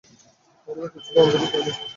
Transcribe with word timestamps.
আমি 0.67 0.87
কিছুই 0.93 1.13
প্রমান 1.13 1.29
করতে 1.33 1.47
চাই 1.51 1.67
না! 1.67 1.73